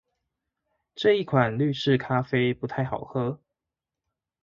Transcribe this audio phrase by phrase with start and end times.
[0.95, 3.39] 這一款濾掛式咖啡不太好喝